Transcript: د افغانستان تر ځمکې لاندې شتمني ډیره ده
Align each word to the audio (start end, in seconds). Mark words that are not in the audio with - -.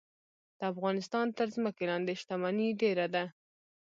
د 0.59 0.61
افغانستان 0.71 1.25
تر 1.37 1.47
ځمکې 1.55 1.83
لاندې 1.91 2.11
شتمني 2.21 2.67
ډیره 2.81 3.07
ده 3.15 3.23